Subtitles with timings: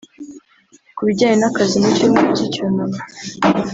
[0.95, 2.97] Ku bijyanye n’akazi mu cyumweru cy’icyunamo